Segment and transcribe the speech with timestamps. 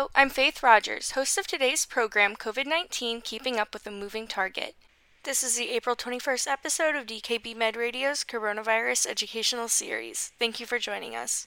[0.00, 4.74] I'm Faith Rogers, host of today's program COVID 19 Keeping Up with a Moving Target.
[5.24, 10.32] This is the April 21st episode of DKB Med Radio's Coronavirus Educational Series.
[10.38, 11.46] Thank you for joining us.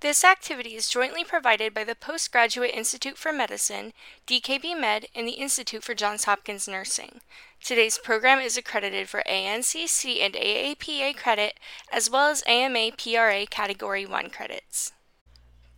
[0.00, 3.92] This activity is jointly provided by the Postgraduate Institute for Medicine,
[4.26, 7.20] DKB Med, and the Institute for Johns Hopkins Nursing.
[7.62, 11.60] Today's program is accredited for ANCC and AAPA credit,
[11.92, 14.92] as well as AMA PRA Category 1 credits.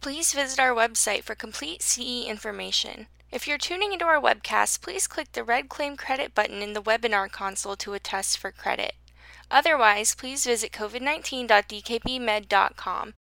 [0.01, 3.09] Please visit our website for complete CE information.
[3.33, 6.83] If you're tuning into our webcast, please click the red Claim Credit button in the
[6.83, 8.95] webinar console to attest for credit.
[9.51, 13.15] Otherwise, please visit covid19.dkbmed.com.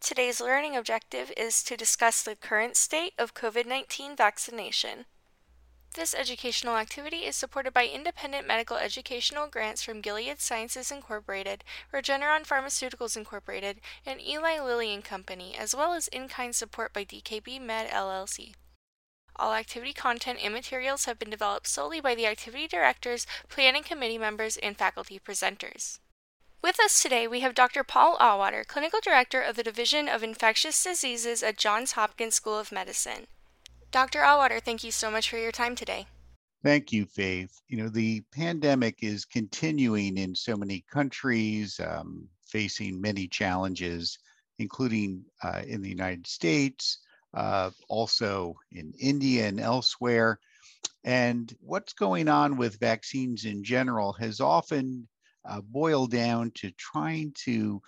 [0.00, 5.04] Today's learning objective is to discuss the current state of COVID 19 vaccination.
[5.94, 12.46] This educational activity is supported by independent medical educational grants from Gilead Sciences Incorporated, Regeneron
[12.46, 17.90] Pharmaceuticals Incorporated, and Eli Lilly and Company, as well as in-kind support by DKB Med
[17.90, 18.54] LLC.
[19.36, 24.18] All activity content and materials have been developed solely by the activity directors, planning committee
[24.18, 25.98] members, and faculty presenters.
[26.62, 27.84] With us today, we have Dr.
[27.84, 32.72] Paul Auwaerter, Clinical Director of the Division of Infectious Diseases at Johns Hopkins School of
[32.72, 33.26] Medicine.
[33.92, 34.20] Dr.
[34.20, 36.06] Auwaerter, thank you so much for your time today.
[36.64, 37.60] Thank you, Faith.
[37.68, 44.18] You know, the pandemic is continuing in so many countries, um, facing many challenges,
[44.58, 47.00] including uh, in the United States,
[47.34, 50.40] uh, also in India and elsewhere.
[51.04, 55.06] And what's going on with vaccines in general has often
[55.44, 57.82] uh, boiled down to trying to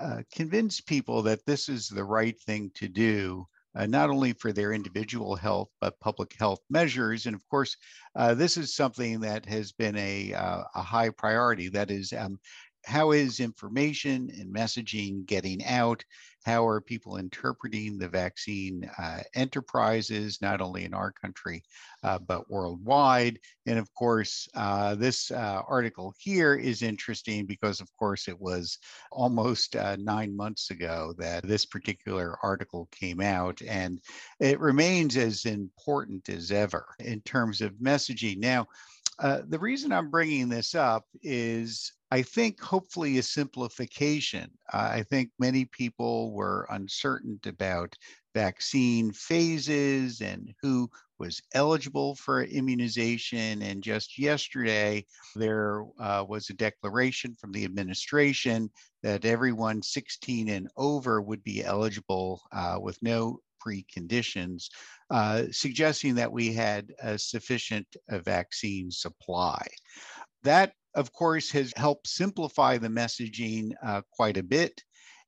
[0.00, 4.52] uh, convince people that this is the right thing to do uh, not only for
[4.52, 7.26] their individual health, but public health measures.
[7.26, 7.76] And of course,
[8.16, 11.68] uh, this is something that has been a, uh, a high priority.
[11.68, 12.38] That is, um,
[12.84, 16.04] how is information and messaging getting out?
[16.46, 21.62] How are people interpreting the vaccine uh, enterprises, not only in our country,
[22.02, 23.38] uh, but worldwide?
[23.66, 28.78] And of course, uh, this uh, article here is interesting because, of course, it was
[29.12, 34.00] almost uh, nine months ago that this particular article came out, and
[34.40, 38.38] it remains as important as ever in terms of messaging.
[38.38, 38.66] Now,
[39.20, 44.50] uh, the reason I'm bringing this up is I think hopefully a simplification.
[44.72, 47.94] Uh, I think many people were uncertain about
[48.34, 50.88] vaccine phases and who
[51.18, 53.60] was eligible for immunization.
[53.62, 55.04] And just yesterday,
[55.36, 58.70] there uh, was a declaration from the administration
[59.02, 64.68] that everyone 16 and over would be eligible uh, with no preconditions,
[65.10, 69.66] uh, suggesting that we had a sufficient uh, vaccine supply.
[70.42, 74.82] That, of course, has helped simplify the messaging uh, quite a bit.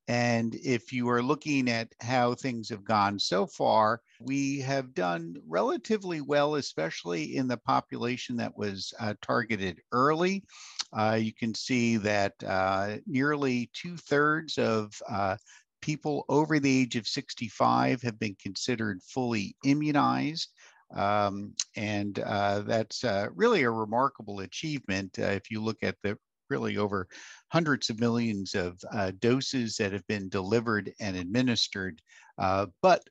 [0.09, 5.35] And if you are looking at how things have gone so far, we have done
[5.47, 10.43] relatively well, especially in the population that was uh, targeted early.
[10.91, 15.37] Uh, you can see that uh, nearly two thirds of uh,
[15.83, 20.47] people over the age of 65 have been considered fully immunized.
[20.95, 26.17] Um, and uh, that's uh, really a remarkable achievement uh, if you look at the
[26.49, 27.07] really over
[27.51, 32.01] hundreds of millions of uh, doses that have been delivered and administered.
[32.37, 33.03] Uh, but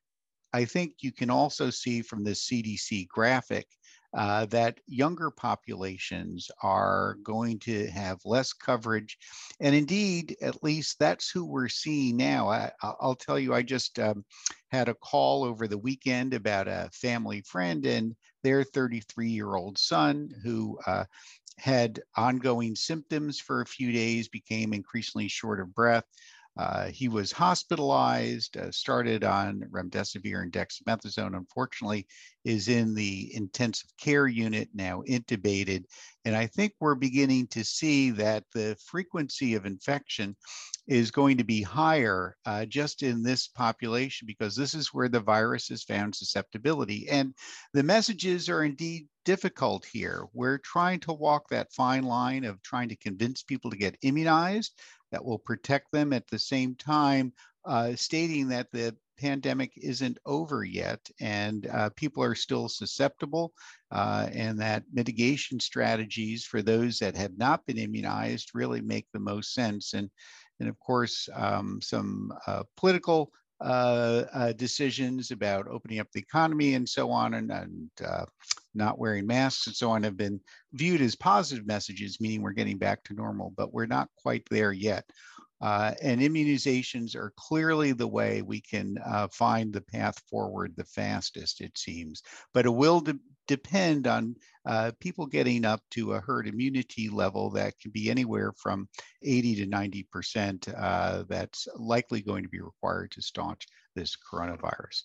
[0.55, 3.67] I think you can also see from the CDC graphic
[4.15, 9.19] uh, that younger populations are going to have less coverage.
[9.61, 12.49] And indeed, at least that's who we're seeing now.
[12.49, 14.25] I, will tell you, I just um,
[14.71, 19.79] had a call over the weekend about a family friend and their 33 year old
[19.79, 21.05] son who uh,
[21.59, 26.05] had ongoing symptoms for a few days, became increasingly short of breath.
[26.57, 31.37] Uh, he was hospitalized, uh, started on remdesivir and dexamethasone.
[31.37, 32.07] Unfortunately,
[32.45, 35.85] is in the intensive care unit now intubated.
[36.25, 40.37] And I think we're beginning to see that the frequency of infection
[40.87, 45.21] is going to be higher uh, just in this population because this is where the
[45.21, 47.09] virus has found susceptibility.
[47.09, 47.35] And
[47.73, 50.27] the messages are indeed difficult here.
[50.33, 54.73] We're trying to walk that fine line of trying to convince people to get immunized
[55.13, 57.33] that will protect them at the same time,
[57.65, 63.53] uh, stating that the pandemic isn't over yet and uh, people are still susceptible
[63.93, 69.21] uh, and that mitigation strategies for those that have not been immunized really make the
[69.21, 69.93] most sense.
[69.93, 70.11] And,
[70.59, 73.31] and of course, um, some uh, political
[74.57, 78.25] decisions about opening up the economy and so on and, and uh,
[78.75, 80.41] not wearing masks and so on have been
[80.73, 84.73] viewed as positive messages, meaning we're getting back to normal, but we're not quite there
[84.73, 85.05] yet.
[85.61, 90.85] Uh, and immunizations are clearly the way we can uh, find the path forward the
[90.85, 92.21] fastest, it seems.
[92.53, 93.19] But it will de-
[93.53, 94.35] depend on
[94.65, 98.89] uh, people getting up to a herd immunity level that can be anywhere from
[99.23, 100.75] 80 to 90%.
[100.75, 105.03] Uh, that's likely going to be required to staunch this coronavirus.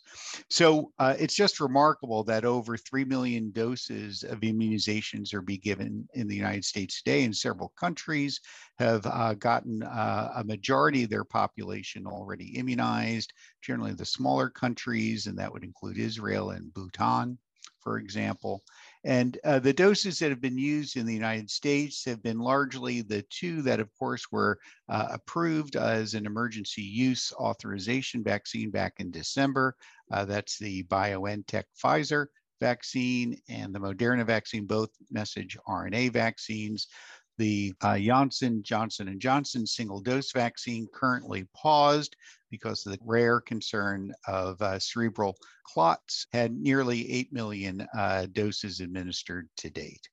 [0.49, 6.07] So uh, it's just remarkable that over 3 million doses of immunizations are being given
[6.13, 8.39] in the United States today, and several countries
[8.79, 15.27] have uh, gotten uh, a majority of their population already immunized, generally the smaller countries,
[15.27, 17.38] and that would include Israel and Bhutan,
[17.88, 18.66] for example.
[19.06, 23.01] And uh, the doses that have been used in the United States have been largely
[23.01, 28.95] the two that, of course, were uh, approved as an emergency use authorization vaccine back
[28.98, 29.74] in December.
[30.12, 32.25] Uh, that's the BioNTech Pfizer
[32.60, 36.88] vaccine and the Moderna vaccine, both message RNA vaccines.
[37.38, 42.18] The uh, Janssen Johnson & Johnson single dose vaccine currently paused
[42.49, 49.49] because the rare concern of uh, cerebral clots had nearly 8 million uh, doses administered
[49.57, 50.07] to date.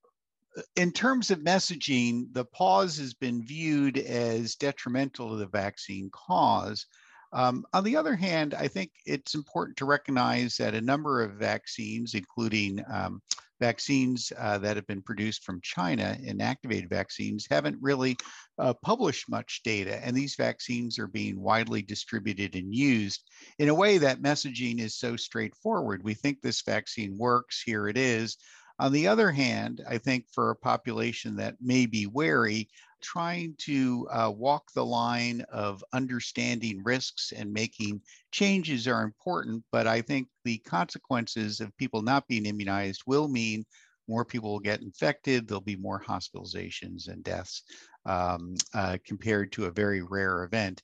[0.76, 6.86] In terms of messaging, the pause has been viewed as detrimental to the vaccine cause
[7.34, 11.32] um, on the other hand, I think it's important to recognize that a number of
[11.32, 13.20] vaccines, including um,
[13.64, 18.14] vaccines uh, that have been produced from China, inactivated vaccines, haven't really
[18.58, 20.04] uh, published much data.
[20.04, 23.22] And these vaccines are being widely distributed and used
[23.58, 26.02] in a way that messaging is so straightforward.
[26.04, 28.36] We think this vaccine works, here it is.
[28.78, 32.68] On the other hand, I think for a population that may be wary,
[33.04, 38.00] trying to uh, walk the line of understanding risks and making
[38.32, 43.64] changes are important, but I think the consequences of people not being immunized will mean
[44.08, 47.62] more people will get infected, there'll be more hospitalizations and deaths
[48.06, 50.82] um, uh, compared to a very rare event.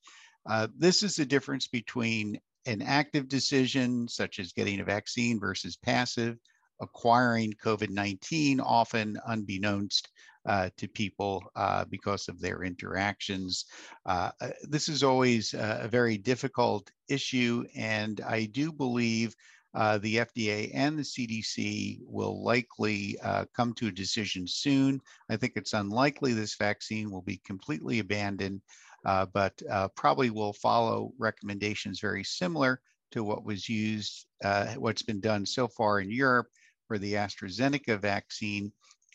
[0.49, 5.77] Uh, this is the difference between an active decision, such as getting a vaccine, versus
[5.77, 6.37] passive,
[6.81, 10.09] acquiring COVID 19, often unbeknownst
[10.47, 13.67] uh, to people uh, because of their interactions.
[14.07, 19.35] Uh, uh this is always a, very difficult issue, and I do believe
[19.75, 25.01] uh, the FDA and the CDC will likely uh, come to a decision soon.
[25.29, 28.63] I think it's unlikely this vaccine will be completely abandoned,
[29.05, 29.63] but
[29.95, 32.81] probably will follow recommendations very similar
[33.13, 34.27] to what was used,
[34.77, 36.49] what's been done so far in Europe
[36.89, 38.73] for the AstraZeneca vaccine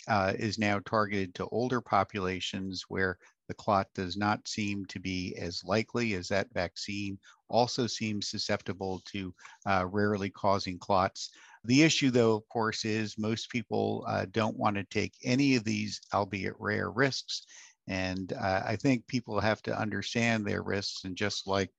[0.08, 5.36] uh, is now targeted to older populations where the clot does not seem to be
[5.40, 9.34] as likely as that vaccine also seems susceptible to
[9.68, 11.30] uh, rarely causing clots.
[11.64, 15.64] The issue, though, of course, is most people uh, don't want to take any of
[15.64, 17.44] these, albeit rare risks.
[17.88, 21.04] And uh, I think people have to understand their risks.
[21.06, 21.70] And just like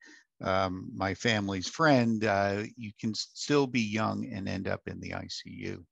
[0.42, 5.10] um, my family's friend, uh, you can still be young and end up in the
[5.10, 5.84] ICU.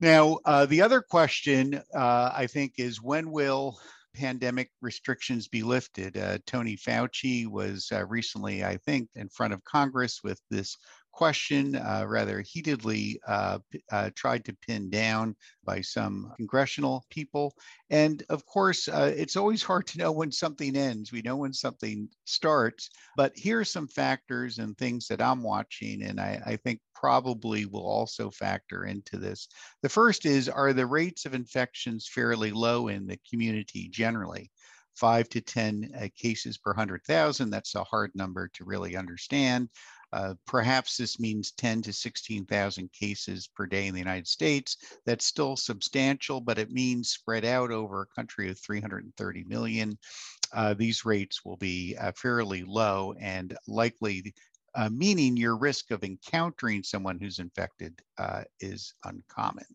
[0.00, 3.78] Now, uh, the other question uh, I think is when will
[4.14, 6.16] pandemic restrictions be lifted?
[6.16, 10.78] Uh, Tony Fauci was uh, recently, I think, in front of Congress with this
[11.12, 13.58] question, uh, rather heatedly uh,
[13.90, 17.54] uh, tried to pin down by some congressional people.
[17.90, 21.12] And of course, uh, it's always hard to know when something ends.
[21.12, 26.02] We know when something starts, but here are some factors and things that I'm watching,
[26.02, 29.48] and I, I think probably will also factor into this.
[29.82, 34.50] The first is Are the rates of infections fairly low in the community generally?
[34.96, 37.48] Five to 10 uh, cases per 100,000.
[37.48, 39.70] That's a hard number to really understand.
[40.12, 44.76] Uh, perhaps this means 10 to 16,000 cases per day in the United States.
[45.06, 49.98] That's still substantial, but it means spread out over a country of 330 million.
[50.52, 54.34] Uh, these rates will be uh, fairly low and likely
[54.74, 59.66] uh, meaning your risk of encountering someone who's infected uh, is uncommon.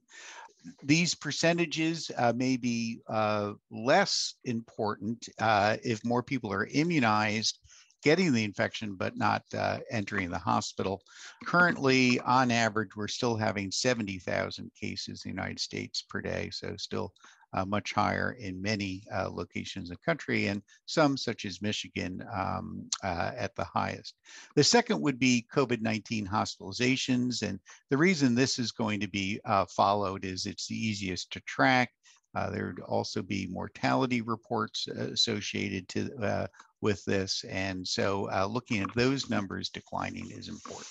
[0.84, 7.60] These percentages uh, may be uh, less important uh, if more people are immunized
[8.06, 11.02] getting the infection but not uh, entering the hospital.
[11.44, 16.76] Currently, on average, we're still having 70,000 cases in the United States per day, so
[16.78, 17.12] still
[17.54, 22.24] uh, much higher in many uh, locations in the country, and some, such as Michigan,
[22.32, 24.14] um, uh, at the highest.
[24.56, 27.42] The second would be COVID 19 hospitalizations.
[27.42, 27.60] And
[27.90, 31.92] the reason this is going to be uh, followed is it's the easiest to track.
[32.36, 36.48] Uh, there would also be mortality reports uh, associated to, uh,
[36.82, 37.44] with this.
[37.50, 40.88] And so uh, looking at those numbers declining is important.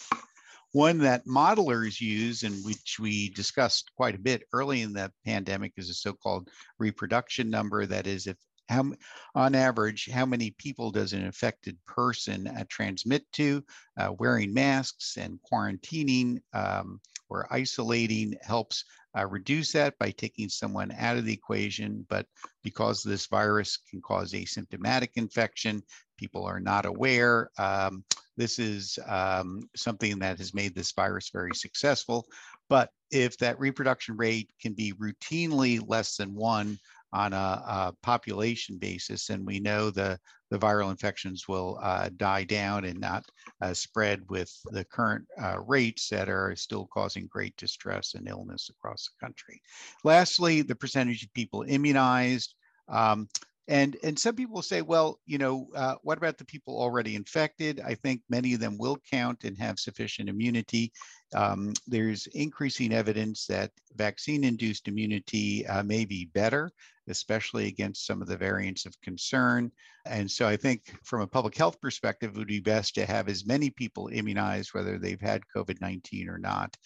[0.72, 5.72] One that modelers use and which we discussed quite a bit early in the pandemic
[5.76, 6.48] is a so-called
[6.78, 7.86] reproduction number.
[7.86, 8.36] That is, if
[8.68, 8.92] how
[9.34, 13.62] on average how many people does an infected person uh, transmit to
[13.98, 18.84] uh, wearing masks and quarantining um, or isolating helps
[19.16, 22.26] uh, reduce that by taking someone out of the equation but
[22.62, 25.82] because this virus can cause asymptomatic infection
[26.16, 27.50] people are not aware.
[27.58, 28.04] Um,
[28.36, 32.26] this is um, something that has made this virus very successful
[32.68, 36.78] but if that reproduction rate can be routinely less than one
[37.14, 40.18] on a, a, population basis, and we know the,
[40.50, 43.24] the viral infections will uh, die down and not
[43.62, 48.68] uh, spread with the current uh, rates that are still causing great distress and illness
[48.68, 49.62] across the country.
[50.02, 52.54] Lastly, the percentage of people immunized.
[52.88, 53.28] Um,
[53.66, 57.80] and, and some people say, well, you know, uh, what about the people already infected?
[57.80, 60.92] I think many of them will count and have sufficient immunity.
[61.34, 66.70] Um, there's increasing evidence that vaccine induced immunity uh, may be better,
[67.08, 69.72] especially against some of the variants of concern.
[70.06, 73.28] And so I think from a public health perspective, it would be best to have
[73.30, 76.76] as many people immunized, whether they've had COVID 19 or not.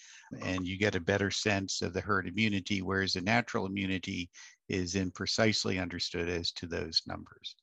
[0.42, 4.30] And you get a better sense of the herd immunity, whereas the natural immunity
[4.68, 7.56] is imprecisely understood as to those numbers.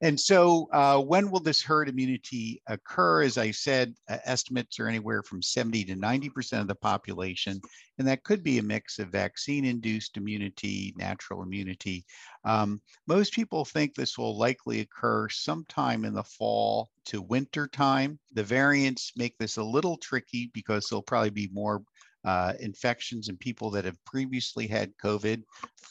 [0.00, 3.22] And so, uh, when will this herd immunity occur?
[3.22, 7.60] As I said, uh, estimates are anywhere from 70 to 90% of the population,
[7.98, 12.04] and that could be a mix of vaccine induced immunity, natural immunity.
[12.44, 18.20] Um, most people think this will likely occur sometime in the fall to winter time.
[18.34, 21.82] The variants make this a little tricky because there'll probably be more
[22.24, 25.42] uh, infections in people that have previously had COVID.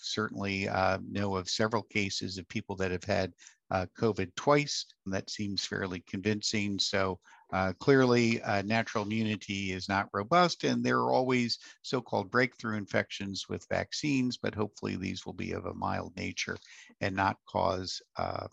[0.01, 3.33] Certainly uh, know of several cases of people that have had
[3.71, 4.85] uh, COVID twice.
[5.05, 6.79] And that seems fairly convincing.
[6.79, 7.19] So
[7.53, 13.45] uh, clearly, uh, natural immunity is not robust, and there are always so-called breakthrough infections
[13.47, 16.57] with vaccines, but hopefully these will be of a mild nature
[16.99, 18.47] and not cause uh,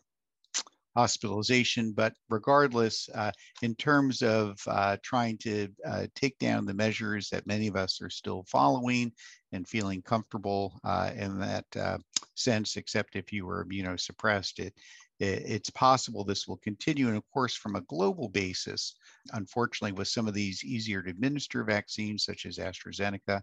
[0.96, 1.92] hospitalization.
[1.92, 3.32] But regardless, uh,
[3.62, 8.00] in terms of uh, trying to uh, take down the measures that many of us
[8.00, 9.12] are still following
[9.52, 11.98] and feeling comfortable uh, in that uh,
[12.34, 14.74] sense, except if you were immunosuppressed, it,
[15.20, 17.08] it, it's possible this will continue.
[17.08, 18.96] And of course, from a global basis,
[19.32, 23.42] unfortunately, with some of these easier to administer vaccines, such as AstraZeneca,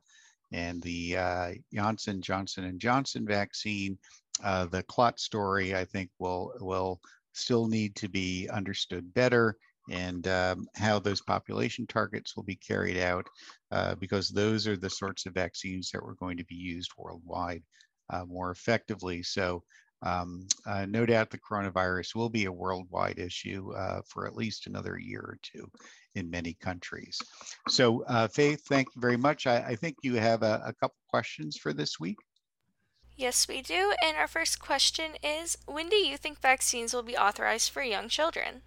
[0.54, 3.98] and the uh, Janssen Johnson and Johnson vaccine,
[4.44, 7.00] uh, the clot story I think will will
[7.34, 9.56] still need to be understood better
[9.90, 13.26] and um, how those population targets will be carried out
[13.72, 17.64] uh, because those are the sorts of vaccines that were going to be used worldwide
[18.12, 19.24] uh, more effectively.
[19.24, 19.64] So
[20.04, 24.68] um, uh, no doubt the coronavirus will be a worldwide issue uh, for at least
[24.68, 25.70] another year or two
[26.16, 27.20] in many countries.
[27.70, 29.46] So uh, Faith, thank you very much.
[29.46, 32.18] I, I think you have a, a couple questions for this week.
[33.22, 33.94] Yes, we do.
[34.04, 38.10] And our first question is When do you think vaccines will be authorized for young
[38.10, 38.64] children?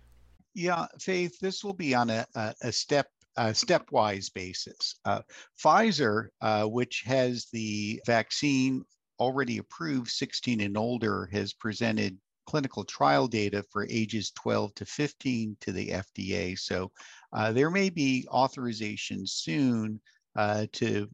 [0.54, 4.94] Yeah, Faith, this will be on a, a, step a stepwise basis.
[5.04, 5.22] Uh,
[5.60, 8.84] Pfizer, uh, which has the vaccine
[9.18, 15.56] already approved 16 and older, has presented clinical trial data for ages 12 to 15
[15.62, 16.56] to the FDA.
[16.56, 16.92] So
[17.32, 20.00] uh, there may be authorization soon
[20.36, 21.08] uh, to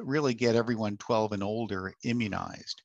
[0.00, 2.82] really get everyone 12 and older immunized.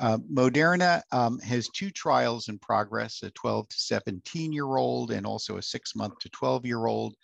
[0.00, 5.26] Uh, Moderna um, has two trials in progress, a 12 to 17 year old and
[5.26, 7.14] also a six month to 12 year old.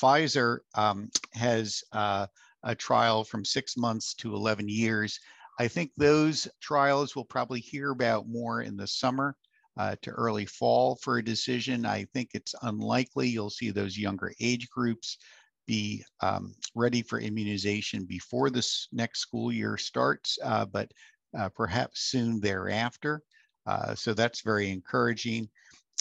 [0.00, 2.26] Pfizer um, has uh,
[2.64, 5.18] a trial from six months to 11 years.
[5.58, 9.36] I think those trials we'll probably hear about more in the summer
[9.76, 11.86] uh, to early fall for a decision.
[11.86, 15.18] I think it's unlikely you'll see those younger age groups
[15.66, 20.90] be um, ready for immunization before this next school year starts, uh, but
[21.38, 23.22] uh, perhaps soon thereafter.
[23.66, 25.48] Uh, so that's very encouraging.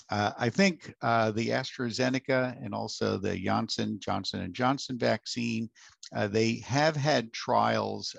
[0.10, 5.70] Uh, I think uh, the AstraZeneca and also the Janssen Johnson and Johnson vaccine,
[6.16, 8.16] uh, they have had trials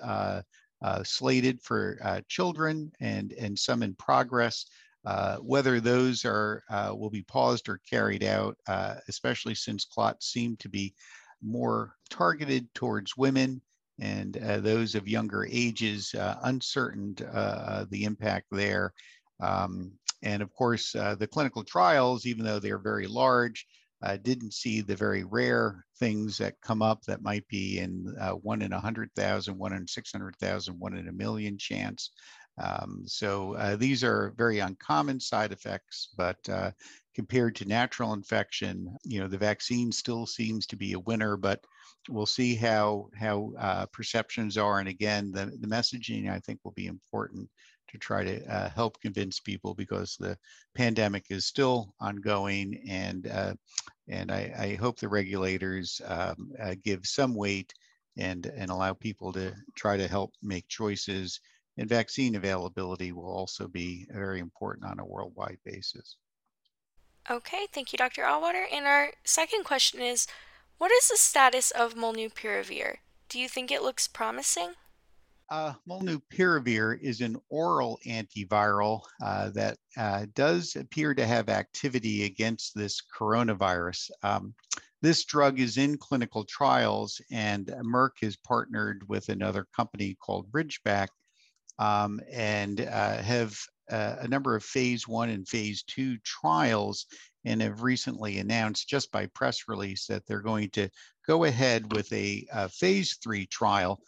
[1.03, 4.65] slated for children and and some in progress.
[5.05, 10.31] Uh, whether those are uh, will be paused or carried out, uh, especially since clots
[10.31, 10.95] seem to be
[11.45, 13.61] more targeted towards women
[13.99, 18.93] and uh, those of younger ages, uh, uncertain uh, the impact there.
[19.39, 23.65] Um, and of course, uh, the clinical trials, even though they're very large,
[24.03, 28.31] uh, didn't see the very rare things that come up that might be in uh,
[28.31, 32.11] one in a hundred thousand, one in 600,000, one in a million chance.
[32.57, 36.37] Um, so these are very uncommon side effects, but
[37.15, 41.63] compared to natural infection, you know, the vaccine still seems to be a winner, but
[42.09, 44.79] we'll see how how uh, perceptions are.
[44.79, 47.49] And again, the, the messaging I think will be important
[47.89, 50.37] to try to uh, help convince people because the
[50.75, 53.53] pandemic is still ongoing and uh,
[54.07, 57.73] and I, I, hope the regulators um, uh, give some weight
[58.17, 61.39] and and allow people to try to help make choices
[61.77, 66.17] and vaccine availability will also be very important on a worldwide basis.
[67.29, 68.21] Okay, thank you, Dr.
[68.21, 68.65] Auwaerter.
[68.71, 70.27] And our second question is,
[70.77, 72.97] what is the status of molnupiravir?
[73.29, 74.73] Do you think it looks promising?
[75.49, 82.75] Uh, molnupiravir is an oral antiviral uh, that uh, does appear to have activity against
[82.75, 84.09] this coronavirus.
[84.23, 84.53] Um,
[85.01, 91.09] this drug is in clinical trials, and Merck has partnered with another company called Ridgeback
[91.79, 93.57] um, and uh, have
[93.91, 97.05] uh, a number of phase one and phase two trials
[97.45, 100.89] and have recently announced just by press release that they're going to
[101.27, 104.01] go ahead with a, a phase three trial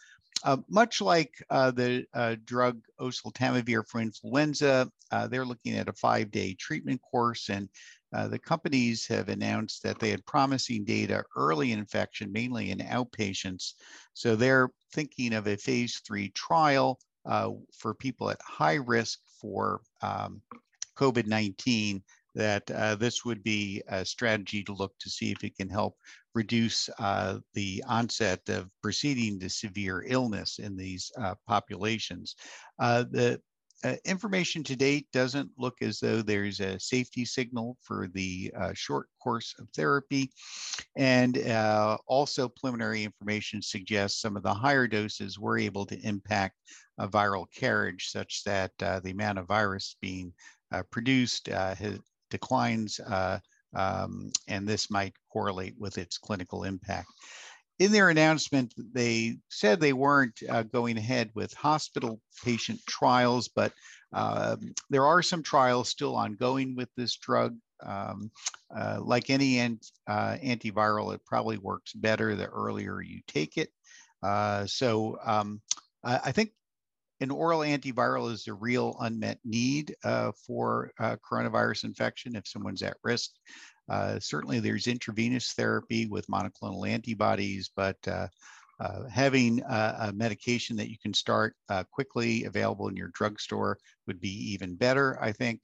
[0.44, 5.92] uh, much like uh, the uh, drug oseltamivir for influenza, uh, they're looking at a
[5.92, 7.68] five-day treatment course, and
[8.14, 13.74] uh, the companies have announced that they had promising data early infection, mainly in outpatients.
[14.14, 19.80] So they're thinking of a phase three trial uh, for people at high risk for
[20.02, 20.42] um,
[20.96, 22.02] COVID-19
[22.34, 25.96] that uh, this would be a strategy to look to see if it can help
[26.34, 32.36] reduce uh, the onset of proceeding to severe illness in these uh, populations.
[32.78, 33.40] Uh, the
[33.84, 38.72] uh, information to date doesn't look as though there's a safety signal for the uh,
[38.74, 40.30] short course of therapy.
[40.96, 41.38] And
[42.06, 46.56] also preliminary information suggests some of the higher doses were able to impact
[46.98, 50.32] a viral carriage such that the amount of virus being
[50.72, 51.74] uh, produced uh,
[52.30, 53.38] declines, uh,
[53.74, 57.08] um, and this might correlate with its clinical impact.
[57.78, 63.72] In their announcement, they said they weren't uh, going ahead with hospital patient trials, but
[64.12, 67.56] um, there are some trials still ongoing with this drug.
[67.84, 68.32] Um,
[68.76, 73.70] uh, like any ant, uh, antiviral, it probably works better the earlier you take it.
[74.22, 75.60] Uh, so um,
[76.02, 76.50] I, I, think
[77.20, 82.82] an oral antiviral is a real unmet need uh, for uh, coronavirus infection if someone's
[82.82, 83.30] at risk.
[83.88, 88.28] Uh, certainly, there's intravenous therapy with monoclonal antibodies, but uh,
[88.80, 93.78] uh, having a, a, medication that you can start uh, quickly available in your drugstore
[94.06, 95.60] would be even better, I think.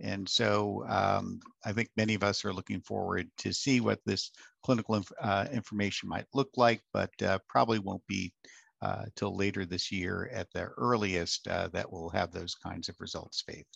[0.00, 4.30] And so um, I think many of us are looking forward to see what this
[4.62, 5.10] clinical inf
[5.50, 7.10] information might look like, but
[7.48, 8.32] probably won't be
[8.80, 13.00] uh, till later this year at the earliest uh, that will have those kinds of
[13.00, 13.66] results, Faith.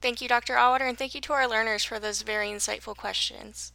[0.00, 0.54] Thank you, Dr.
[0.54, 3.72] Auwaerter, and thank you to our learners for those very insightful questions.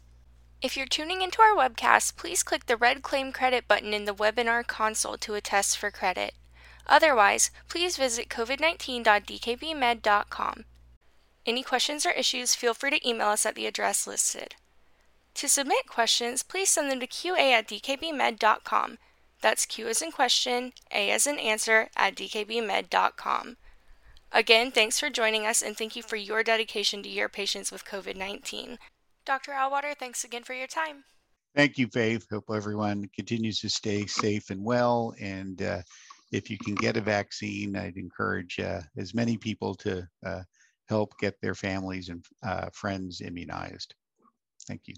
[0.62, 4.16] If you're tuning into our webcast, please click the red Claim Credit button in the
[4.16, 6.34] webinar console to attest for credit.
[6.88, 10.66] Otherwise, please visit covid19.dkbmed.com.
[11.46, 14.56] Any questions or issues, feel free to email us at the address listed.
[15.34, 18.98] To submit questions, please send them to qa at dkbmed.com
[19.44, 23.58] that's Q as in question, A as in answer at dkbmed.com.
[24.36, 27.86] Again, thanks for joining us and thank you for your dedication to your patients with
[27.86, 28.80] COVID 19.
[29.26, 29.52] Dr.
[29.52, 31.04] Auwaerter, thanks again for your time.
[31.56, 32.26] Thank you, Faith.
[32.32, 35.14] Hope everyone continues to stay safe and well.
[35.22, 35.82] And uh,
[36.32, 40.42] if you can get a vaccine, I'd encourage uh, as many people to uh,
[40.90, 43.94] help get their families and uh, friends immunized.
[44.68, 44.96] Thank you.